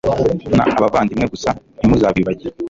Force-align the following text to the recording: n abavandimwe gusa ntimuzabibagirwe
n 0.55 0.59
abavandimwe 0.81 1.25
gusa 1.33 1.49
ntimuzabibagirwe 1.77 2.59